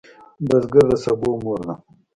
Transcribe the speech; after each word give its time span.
بزګر 0.47 0.85
د 0.89 0.93
سبو 1.03 1.31
مور 1.43 1.59
دی 1.67 1.75